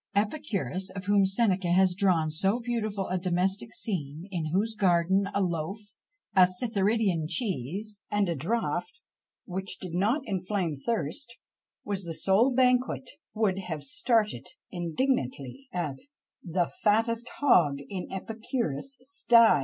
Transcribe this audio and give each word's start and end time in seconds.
Epicurus, 0.15 0.89
of 0.95 1.05
whom 1.05 1.27
Seneca 1.27 1.67
has 1.71 1.93
drawn 1.93 2.31
so 2.31 2.59
beautiful 2.59 3.07
a 3.09 3.19
domestic 3.19 3.71
scene, 3.71 4.27
in 4.31 4.49
whose 4.51 4.73
garden 4.73 5.29
a 5.31 5.41
loaf, 5.43 5.77
a 6.35 6.47
Cytheridean 6.47 7.27
cheese, 7.29 7.99
and 8.09 8.27
a 8.27 8.33
draught 8.33 8.99
which 9.45 9.77
did 9.79 9.93
not 9.93 10.21
inflame 10.25 10.75
thirst, 10.75 11.35
was 11.85 12.03
the 12.03 12.15
sole 12.15 12.51
banquet, 12.51 13.11
would 13.35 13.59
have 13.59 13.83
started 13.83 14.47
indignantly 14.71 15.67
at 15.71 15.99
The 16.43 16.65
fattest 16.81 17.29
hog 17.37 17.77
in 17.87 18.11
Epicurus' 18.11 18.97
sty! 19.01 19.59